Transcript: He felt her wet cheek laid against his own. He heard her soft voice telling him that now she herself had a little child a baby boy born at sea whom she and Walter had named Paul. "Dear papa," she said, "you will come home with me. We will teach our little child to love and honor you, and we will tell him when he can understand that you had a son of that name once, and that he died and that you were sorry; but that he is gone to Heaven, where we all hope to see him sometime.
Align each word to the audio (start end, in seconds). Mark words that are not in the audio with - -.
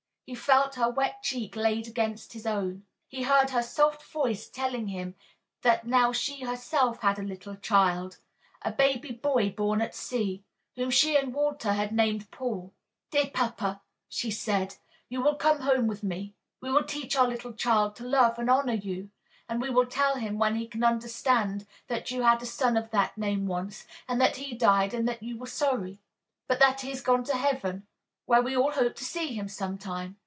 He 0.27 0.35
felt 0.35 0.75
her 0.75 0.89
wet 0.89 1.21
cheek 1.21 1.57
laid 1.57 1.89
against 1.89 2.31
his 2.31 2.45
own. 2.45 2.85
He 3.09 3.23
heard 3.23 3.49
her 3.49 3.61
soft 3.61 4.01
voice 4.01 4.47
telling 4.47 4.87
him 4.87 5.15
that 5.61 5.85
now 5.85 6.13
she 6.13 6.45
herself 6.45 7.01
had 7.01 7.19
a 7.19 7.23
little 7.23 7.57
child 7.57 8.17
a 8.61 8.71
baby 8.71 9.11
boy 9.11 9.49
born 9.49 9.81
at 9.81 9.93
sea 9.93 10.41
whom 10.77 10.89
she 10.89 11.17
and 11.17 11.33
Walter 11.33 11.73
had 11.73 11.91
named 11.91 12.31
Paul. 12.31 12.71
"Dear 13.09 13.29
papa," 13.29 13.81
she 14.07 14.31
said, 14.31 14.77
"you 15.09 15.21
will 15.21 15.35
come 15.35 15.59
home 15.59 15.85
with 15.85 16.01
me. 16.01 16.33
We 16.61 16.71
will 16.71 16.85
teach 16.85 17.17
our 17.17 17.27
little 17.27 17.51
child 17.51 17.97
to 17.97 18.05
love 18.05 18.39
and 18.39 18.49
honor 18.49 18.71
you, 18.73 19.09
and 19.49 19.59
we 19.59 19.69
will 19.69 19.85
tell 19.85 20.15
him 20.15 20.37
when 20.37 20.55
he 20.55 20.65
can 20.65 20.85
understand 20.85 21.67
that 21.87 22.09
you 22.09 22.21
had 22.21 22.41
a 22.41 22.45
son 22.45 22.77
of 22.77 22.91
that 22.91 23.17
name 23.17 23.47
once, 23.47 23.85
and 24.07 24.21
that 24.21 24.37
he 24.37 24.53
died 24.55 24.93
and 24.93 25.05
that 25.09 25.21
you 25.21 25.37
were 25.37 25.45
sorry; 25.47 25.99
but 26.47 26.59
that 26.59 26.79
he 26.79 26.89
is 26.91 27.01
gone 27.01 27.25
to 27.25 27.35
Heaven, 27.35 27.85
where 28.25 28.41
we 28.41 28.55
all 28.55 28.71
hope 28.71 28.95
to 28.95 29.03
see 29.03 29.33
him 29.33 29.49
sometime. 29.49 30.15